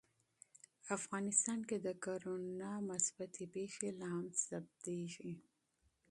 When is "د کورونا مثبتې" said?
1.85-3.43